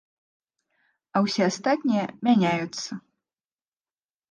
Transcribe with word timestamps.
А 1.19 1.23
ўсе 1.25 1.41
астатнія 1.51 2.05
мяняюцца. 2.29 2.91